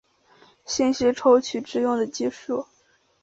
[0.65, 2.65] 信息抽取之用的技术。